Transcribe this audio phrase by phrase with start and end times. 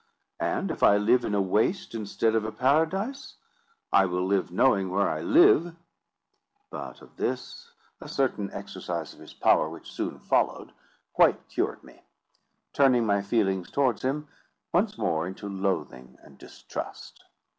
[0.39, 3.35] And if I live in a waste instead of a paradise,
[3.93, 5.75] I will live knowing where I live."
[6.71, 10.71] But of this a certain exercise of his power which soon followed
[11.13, 12.01] quite cured me,
[12.73, 14.27] turning my feelings towards him
[14.73, 17.23] once more into loathing and distrust.